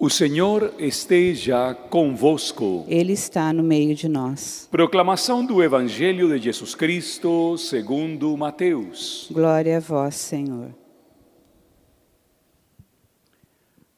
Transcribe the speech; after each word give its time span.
O 0.00 0.08
Senhor 0.08 0.74
esteja 0.78 1.74
convosco. 1.74 2.84
Ele 2.86 3.14
está 3.14 3.52
no 3.52 3.64
meio 3.64 3.96
de 3.96 4.08
nós. 4.08 4.68
Proclamação 4.70 5.44
do 5.44 5.60
Evangelho 5.60 6.28
de 6.28 6.38
Jesus 6.44 6.72
Cristo 6.72 7.58
segundo 7.58 8.36
Mateus. 8.36 9.26
Glória 9.28 9.78
a 9.78 9.80
vós, 9.80 10.14
Senhor. 10.14 10.72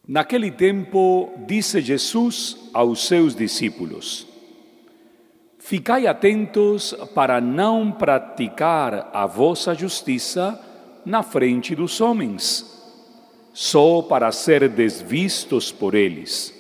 Naquele 0.08 0.50
tempo, 0.50 1.34
disse 1.46 1.82
Jesus 1.82 2.56
aos 2.72 3.06
seus 3.06 3.34
discípulos: 3.34 4.26
Ficai 5.58 6.06
atentos 6.06 6.94
para 7.14 7.42
não 7.42 7.92
praticar 7.92 9.10
a 9.12 9.26
vossa 9.26 9.74
justiça 9.74 10.58
na 11.04 11.22
frente 11.22 11.74
dos 11.74 12.00
homens 12.00 12.79
só 13.52 14.02
para 14.02 14.30
ser 14.32 14.68
desvistos 14.68 15.72
por 15.72 15.94
eles. 15.94 16.54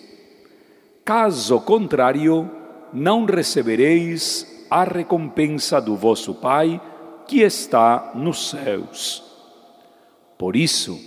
Caso 1.04 1.60
contrário, 1.60 2.50
não 2.92 3.24
recebereis 3.24 4.66
a 4.70 4.84
recompensa 4.84 5.80
do 5.80 5.96
vosso 5.96 6.34
Pai 6.34 6.80
que 7.26 7.40
está 7.40 8.12
nos 8.14 8.50
céus. 8.50 9.22
Por 10.36 10.56
isso, 10.56 10.98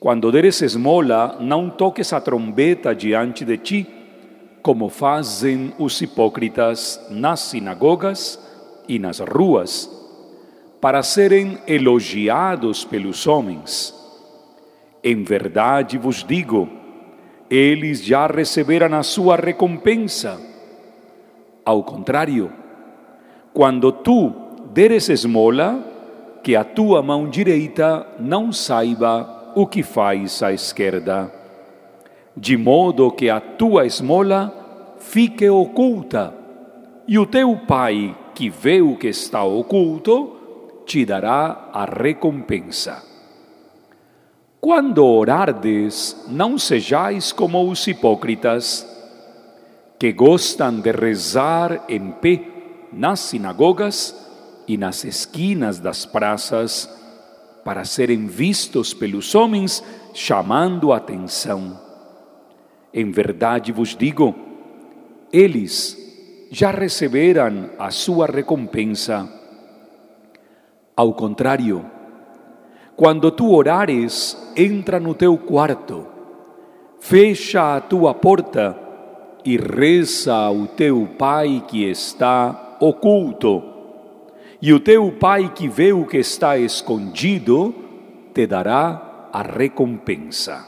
quando 0.00 0.30
deres 0.30 0.62
esmola, 0.62 1.38
não 1.40 1.70
toques 1.70 2.12
a 2.12 2.20
trombeta 2.20 2.94
diante 2.94 3.44
de 3.44 3.58
ti, 3.58 3.86
como 4.62 4.88
fazem 4.88 5.72
os 5.78 6.00
hipócritas 6.00 7.00
nas 7.10 7.40
sinagogas 7.40 8.38
e 8.86 8.98
nas 8.98 9.20
ruas, 9.20 9.90
para 10.80 11.02
serem 11.02 11.58
elogiados 11.66 12.84
pelos 12.84 13.26
homens. 13.26 13.97
Em 15.02 15.22
verdade 15.22 15.96
vos 15.96 16.24
digo, 16.24 16.68
eles 17.48 18.04
já 18.04 18.26
receberam 18.26 18.96
a 18.96 19.02
sua 19.02 19.36
recompensa. 19.36 20.40
Ao 21.64 21.82
contrário, 21.82 22.52
quando 23.52 23.92
tu 23.92 24.32
deres 24.72 25.08
esmola, 25.08 25.84
que 26.42 26.56
a 26.56 26.64
tua 26.64 27.02
mão 27.02 27.28
direita 27.28 28.06
não 28.18 28.52
saiba 28.52 29.52
o 29.54 29.66
que 29.66 29.82
faz 29.82 30.42
a 30.42 30.52
esquerda, 30.52 31.32
de 32.36 32.56
modo 32.56 33.10
que 33.10 33.28
a 33.28 33.40
tua 33.40 33.86
esmola 33.86 34.96
fique 34.98 35.48
oculta, 35.48 36.34
e 37.06 37.18
o 37.18 37.26
teu 37.26 37.56
pai, 37.66 38.16
que 38.34 38.50
vê 38.50 38.80
o 38.80 38.96
que 38.96 39.08
está 39.08 39.42
oculto, 39.42 40.82
te 40.86 41.04
dará 41.04 41.70
a 41.72 41.84
recompensa. 41.84 43.07
Quando 44.60 45.04
orardes, 45.04 46.24
não 46.28 46.58
sejais 46.58 47.30
como 47.30 47.70
os 47.70 47.86
hipócritas, 47.86 48.84
que 49.98 50.12
gostam 50.12 50.80
de 50.80 50.90
rezar 50.90 51.84
em 51.88 52.10
pé 52.10 52.42
nas 52.92 53.20
sinagogas 53.20 54.14
e 54.66 54.76
nas 54.76 55.04
esquinas 55.04 55.78
das 55.78 56.04
praças, 56.04 56.88
para 57.64 57.84
serem 57.84 58.26
vistos 58.26 58.92
pelos 58.92 59.34
homens, 59.34 59.82
chamando 60.12 60.92
a 60.92 60.96
atenção. 60.96 61.78
Em 62.92 63.10
verdade 63.12 63.70
vos 63.70 63.94
digo, 63.94 64.34
eles 65.32 65.96
já 66.50 66.72
receberam 66.72 67.70
a 67.78 67.90
sua 67.90 68.26
recompensa. 68.26 69.28
Ao 70.96 71.14
contrário, 71.14 71.84
quando 72.98 73.30
tu 73.30 73.54
orares, 73.54 74.36
entra 74.56 74.98
no 74.98 75.14
teu 75.14 75.38
quarto, 75.38 76.04
fecha 76.98 77.76
a 77.76 77.80
tua 77.80 78.12
porta 78.12 78.76
e 79.44 79.56
reza 79.56 80.34
ao 80.34 80.66
teu 80.66 81.08
Pai 81.16 81.62
que 81.68 81.84
está 81.84 82.76
oculto. 82.80 83.62
E 84.60 84.72
o 84.72 84.80
teu 84.80 85.12
Pai 85.12 85.52
que 85.54 85.68
vê 85.68 85.92
o 85.92 86.06
que 86.06 86.16
está 86.16 86.58
escondido 86.58 87.72
te 88.34 88.48
dará 88.48 89.28
a 89.32 89.42
recompensa. 89.42 90.66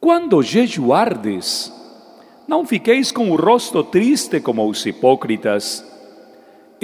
Quando 0.00 0.42
jejuardes, 0.42 1.70
não 2.48 2.64
fiqueis 2.64 3.12
com 3.12 3.30
o 3.30 3.36
rosto 3.36 3.84
triste 3.84 4.40
como 4.40 4.66
os 4.66 4.86
hipócritas 4.86 5.84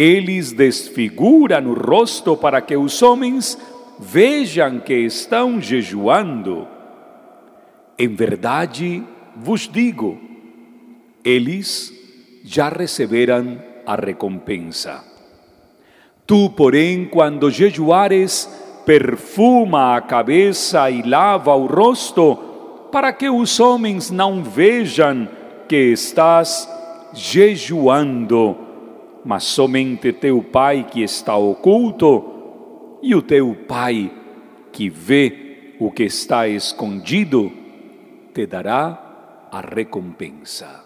eles 0.01 0.53
desfiguram 0.53 1.71
o 1.71 1.75
rosto 1.75 2.35
para 2.35 2.63
que 2.63 2.75
os 2.75 3.03
homens 3.03 3.59
vejam 4.01 4.81
que 4.81 4.95
estão 4.95 5.61
jejuando. 5.61 6.67
Em 7.99 8.09
verdade 8.09 9.05
vos 9.37 9.69
digo, 9.69 10.19
eles 11.23 11.93
já 12.43 12.71
receberam 12.71 13.63
a 13.87 13.95
recompensa. 13.95 15.05
Tu, 16.27 16.49
porém, 16.51 17.05
quando 17.05 17.51
jejuares, 17.51 18.49
perfuma 18.87 19.97
a 19.97 20.01
cabeça 20.01 20.91
e 20.91 21.03
lava 21.03 21.55
o 21.55 21.67
rosto, 21.67 22.37
para 22.91 23.13
que 23.13 23.29
os 23.29 23.61
homens 23.61 24.11
não 24.11 24.43
vejam 24.43 25.29
que 25.69 25.93
estás 25.93 26.69
jejuando 27.13 28.71
mas 29.25 29.45
somente 29.45 30.13
teu 30.13 30.43
Pai 30.43 30.87
que 30.91 31.03
está 31.03 31.37
oculto 31.37 32.30
e 33.03 33.15
o 33.15 33.23
teu 33.23 33.55
Pai 33.67 34.11
que 34.73 34.89
vê 34.89 35.75
o 35.79 35.91
que 35.91 36.05
está 36.05 36.47
escondido 36.47 37.51
te 38.35 38.47
dará 38.47 39.49
a 39.51 39.61
recompensa. 39.61 40.85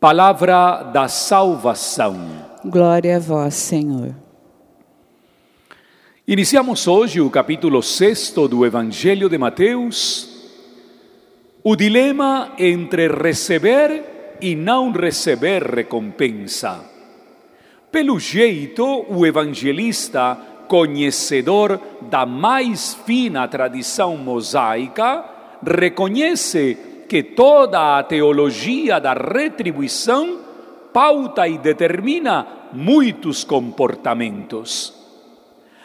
Palavra 0.00 0.82
da 0.82 1.06
salvação. 1.06 2.16
Glória 2.64 3.16
a 3.16 3.20
vós, 3.20 3.54
Senhor. 3.54 4.14
Iniciamos 6.26 6.88
hoje 6.88 7.20
o 7.20 7.30
capítulo 7.30 7.82
6 7.82 8.32
do 8.50 8.64
Evangelho 8.64 9.28
de 9.28 9.38
Mateus, 9.38 10.28
o 11.62 11.76
dilema 11.76 12.52
entre 12.58 13.08
receber 13.08 14.38
e 14.40 14.56
não 14.56 14.90
receber 14.90 15.62
recompensa. 15.62 16.91
Pelo 17.92 18.18
jeito, 18.18 19.04
o 19.06 19.26
evangelista, 19.26 20.38
conhecedor 20.66 21.78
da 22.00 22.24
mais 22.24 22.94
fina 22.94 23.46
tradição 23.46 24.16
mosaica, 24.16 25.22
reconhece 25.62 27.04
que 27.06 27.22
toda 27.22 27.98
a 27.98 28.02
teologia 28.02 28.98
da 28.98 29.12
retribuição 29.12 30.38
pauta 30.90 31.46
e 31.46 31.58
determina 31.58 32.46
muitos 32.72 33.44
comportamentos. 33.44 34.94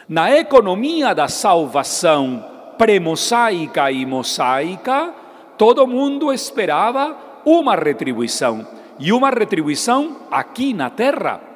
Na 0.07 0.33
economia 0.33 1.13
da 1.13 1.27
salvação 1.27 2.45
pré-mosaica 2.77 3.91
e 3.91 4.05
mosaica, 4.05 5.13
todo 5.57 5.85
mundo 5.85 6.31
esperava 6.31 7.17
uma 7.45 7.75
retribuição. 7.75 8.65
E 8.97 9.11
uma 9.11 9.29
retribuição 9.29 10.21
aqui 10.31 10.73
na 10.73 10.89
terra. 10.89 11.46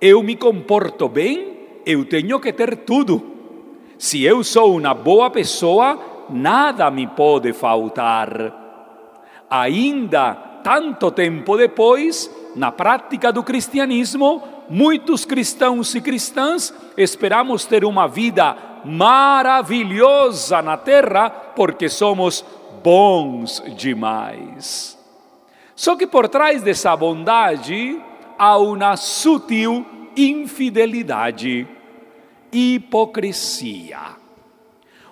Eu 0.00 0.22
me 0.22 0.36
comporto 0.36 1.08
bem, 1.08 1.56
eu 1.84 2.04
tenho 2.04 2.38
que 2.38 2.52
ter 2.52 2.76
tudo. 2.78 3.34
Se 3.98 4.22
eu 4.22 4.44
sou 4.44 4.76
uma 4.76 4.92
boa 4.92 5.30
pessoa, 5.30 5.98
nada 6.28 6.90
me 6.90 7.06
pode 7.06 7.52
faltar. 7.52 8.28
Ainda 9.48 10.34
tanto 10.62 11.10
tempo 11.10 11.56
depois, 11.56 12.30
na 12.54 12.72
prática 12.72 13.32
do 13.32 13.42
cristianismo, 13.42 14.42
muitos 14.68 15.24
cristãos 15.24 15.94
e 15.94 16.00
cristãs 16.00 16.74
esperamos 16.96 17.64
ter 17.64 17.84
uma 17.84 18.08
vida 18.08 18.56
maravilhosa 18.84 20.60
na 20.60 20.76
terra 20.76 21.30
porque 21.30 21.88
somos 21.88 22.44
bons 22.82 23.62
demais. 23.76 24.98
Só 25.74 25.96
que 25.96 26.06
por 26.06 26.28
trás 26.28 26.62
dessa 26.62 26.96
bondade 26.96 28.00
há 28.38 28.58
uma 28.58 28.96
sutil 28.96 29.84
infidelidade, 30.16 31.66
hipocrisia. 32.52 33.98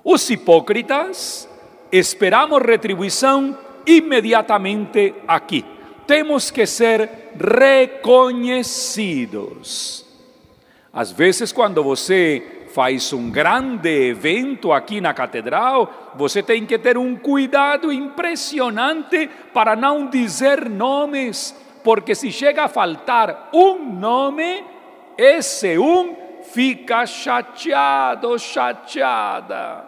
Os 0.03 0.31
hipócritas 0.31 1.49
esperamos 1.91 2.63
retribuição 2.63 3.59
imediatamente 3.87 5.15
aqui. 5.27 5.65
Temos 6.07 6.51
que 6.51 6.67
ser 6.67 7.33
reconhecidos. 7.39 10.05
Às 10.93 11.11
vezes, 11.11 11.51
quando 11.53 11.83
você 11.83 12.65
faz 12.75 13.13
um 13.13 13.31
grande 13.31 14.09
evento 14.09 14.73
aqui 14.73 15.01
na 15.01 15.15
catedral, 15.15 16.13
você 16.17 16.43
tem 16.43 16.67
que 16.67 16.79
ter 16.79 16.99
um 16.99 17.17
cuidado 17.17 17.93
impressionante 17.93 19.31
para 19.53 19.77
não 19.77 20.09
dizer 20.09 20.69
nomes, 20.69 21.55
porque 21.85 22.15
se 22.15 22.33
chega 22.33 22.65
a 22.65 22.69
faltar 22.69 23.51
um 23.53 23.79
nome, 23.79 24.65
esse 25.19 25.79
um 25.79 26.17
fica 26.43 27.05
chateado, 27.05 28.39
chateada. 28.39 29.85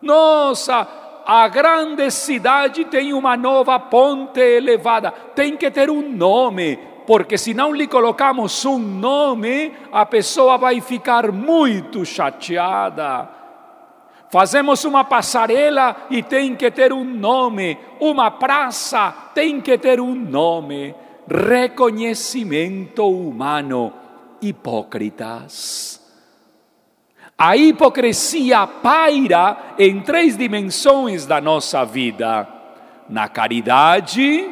Nossa, 0.00 0.86
a 1.26 1.48
grande 1.48 2.10
cidade 2.12 2.84
tem 2.84 3.12
uma 3.12 3.36
nova 3.36 3.78
ponte 3.78 4.40
elevada. 4.40 5.10
Tem 5.10 5.56
que 5.56 5.68
ter 5.68 5.90
um 5.90 6.00
nome, 6.00 6.78
porque 7.06 7.36
se 7.36 7.52
não 7.52 7.74
lhe 7.74 7.88
colocamos 7.88 8.64
um 8.64 8.78
nome, 8.78 9.74
a 9.90 10.06
pessoa 10.06 10.56
vai 10.56 10.80
ficar 10.80 11.32
muito 11.32 12.04
chateada. 12.04 13.39
Fazemos 14.30 14.84
uma 14.84 15.02
passarela 15.02 16.06
e 16.08 16.22
tem 16.22 16.54
que 16.54 16.70
ter 16.70 16.92
um 16.92 17.04
nome, 17.04 17.76
uma 17.98 18.30
praça 18.30 19.12
tem 19.34 19.60
que 19.60 19.76
ter 19.76 20.00
um 20.00 20.14
nome. 20.14 20.94
Reconhecimento 21.26 23.08
humano, 23.08 23.92
hipócritas. 24.40 26.00
A 27.36 27.56
hipocrisia 27.56 28.66
paira 28.66 29.74
em 29.78 30.00
três 30.00 30.36
dimensões 30.36 31.26
da 31.26 31.40
nossa 31.40 31.84
vida: 31.84 32.46
na 33.08 33.28
caridade, 33.28 34.48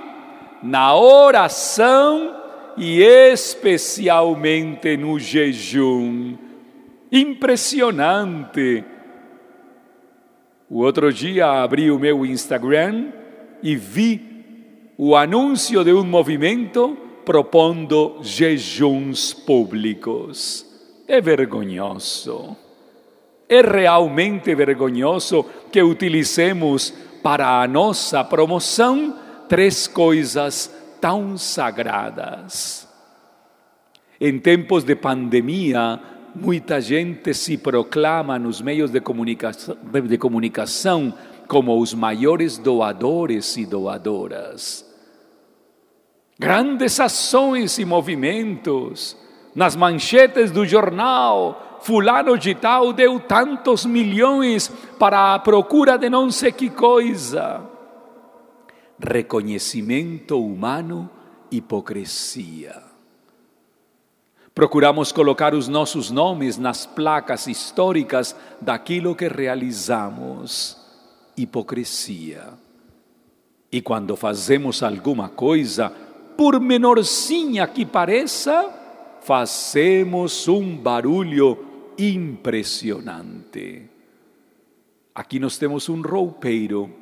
na 0.60 0.96
oração 0.96 2.34
e 2.76 3.00
especialmente 3.02 4.96
no 4.96 5.18
jejum. 5.20 6.36
Impressionante. 7.12 8.97
O 10.70 10.82
outro 10.82 11.10
dia 11.12 11.62
abri 11.62 11.90
o 11.90 11.98
meu 11.98 12.26
Instagram 12.26 13.10
e 13.62 13.74
vi 13.74 14.20
o 14.98 15.16
anúncio 15.16 15.82
de 15.82 15.92
um 15.92 16.04
movimento 16.04 16.96
propondo 17.24 18.18
jejuns 18.20 19.32
públicos. 19.32 20.66
É 21.06 21.20
vergonhoso. 21.20 22.56
É 23.48 23.62
realmente 23.62 24.54
vergonhoso 24.54 25.44
que 25.72 25.82
utilicemos 25.82 26.92
para 27.22 27.62
a 27.62 27.66
nossa 27.66 28.22
promoção 28.22 29.16
três 29.48 29.86
coisas 29.86 30.70
tão 31.00 31.38
sagradas. 31.38 32.86
Em 34.20 34.38
tempos 34.38 34.84
de 34.84 34.94
pandemia, 34.94 35.98
muita 36.34 36.80
gente 36.80 37.34
se 37.34 37.56
proclama 37.56 38.38
nos 38.38 38.60
meios 38.60 38.90
de 38.90 39.00
comunicação, 39.00 39.76
de 40.06 40.18
comunicação 40.18 41.12
como 41.46 41.80
os 41.80 41.94
maiores 41.94 42.58
doadores 42.58 43.56
e 43.56 43.64
doadoras. 43.64 44.84
Grandes 46.38 47.00
ações 47.00 47.78
e 47.78 47.84
movimentos 47.84 49.16
nas 49.54 49.74
manchetes 49.74 50.50
do 50.52 50.64
jornal, 50.64 51.78
fulano 51.80 52.38
de 52.38 52.54
tal 52.54 52.92
deu 52.92 53.18
tantos 53.18 53.84
milhões 53.84 54.68
para 54.98 55.34
a 55.34 55.38
procura 55.38 55.96
de 55.98 56.08
não 56.08 56.30
sei 56.30 56.52
que 56.52 56.70
coisa. 56.70 57.60
Reconhecimento 59.00 60.40
humano, 60.40 61.10
hipocrisia. 61.50 62.87
Procuramos 64.58 65.12
colocar 65.12 65.54
os 65.54 65.68
nossos 65.68 66.10
nomes 66.10 66.58
nas 66.58 66.84
placas 66.84 67.46
históricas 67.46 68.34
daquilo 68.60 69.14
que 69.14 69.28
realizamos. 69.28 70.76
Hipocrisia. 71.36 72.54
E 73.70 73.80
quando 73.80 74.16
fazemos 74.16 74.82
alguma 74.82 75.28
coisa, 75.28 75.90
por 76.36 76.58
menorzinha 76.58 77.68
que 77.68 77.86
pareça, 77.86 78.68
fazemos 79.20 80.48
um 80.48 80.76
barulho 80.76 81.64
impressionante. 81.96 83.88
Aqui 85.14 85.38
nós 85.38 85.56
temos 85.56 85.88
um 85.88 86.02
roupeiro. 86.02 86.92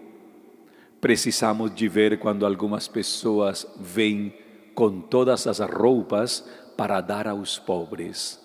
Precisamos 1.01 1.75
de 1.75 1.89
ver 1.89 2.19
quando 2.19 2.45
algumas 2.45 2.87
pessoas 2.87 3.67
vêm 3.81 4.35
com 4.75 5.01
todas 5.01 5.47
as 5.47 5.59
roupas 5.61 6.45
para 6.77 7.01
dar 7.01 7.27
aos 7.27 7.59
pobres. 7.59 8.41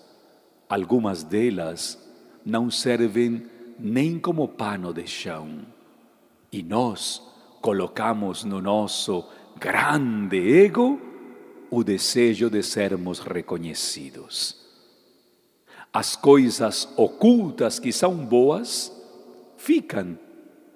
Algumas 0.68 1.22
delas 1.22 1.98
não 2.44 2.70
servem 2.70 3.46
nem 3.78 4.18
como 4.18 4.48
pano 4.48 4.92
de 4.92 5.06
chão. 5.06 5.60
E 6.50 6.62
nós 6.62 7.22
colocamos 7.60 8.44
no 8.44 8.60
nosso 8.60 9.24
grande 9.58 10.64
ego 10.64 11.00
o 11.70 11.82
desejo 11.82 12.50
de 12.50 12.62
sermos 12.62 13.18
reconhecidos. 13.20 14.60
As 15.92 16.16
coisas 16.16 16.88
ocultas 16.96 17.78
que 17.78 17.92
são 17.92 18.16
boas 18.16 18.92
ficam 19.56 20.18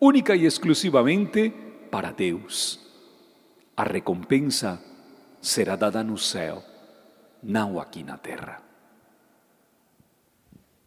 única 0.01 0.37
e 0.37 0.45
exclusivamente 0.45 1.53
para 1.91 2.13
Deus. 2.13 2.81
A 3.77 3.83
recompensa 3.83 4.81
será 5.41 5.77
dada 5.77 6.03
no 6.03 6.17
céu, 6.17 6.63
não 7.43 7.79
aqui 7.79 8.03
na 8.03 8.17
terra. 8.17 8.66